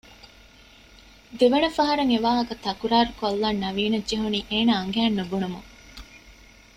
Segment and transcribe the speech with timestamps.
[1.39, 5.67] ދެވަނަ ފަހަރަށް އެވާހަކަ ތަކުރާރުކޮއްލަން ނަވީނަށް ޖެހުނީ އޭނާ އަނގައިން ނުބުނުމުން